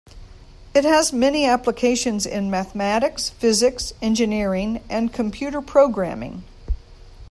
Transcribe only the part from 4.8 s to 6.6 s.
and computer programming.